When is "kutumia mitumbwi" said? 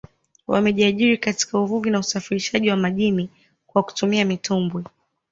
3.83-4.83